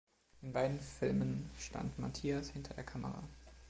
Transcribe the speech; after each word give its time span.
In 0.41 0.51
beiden 0.51 0.79
Filmen 0.79 1.51
stand 1.59 1.99
Mathias 1.99 2.49
hinter 2.49 2.73
der 2.73 2.83
Kamera. 2.83 3.21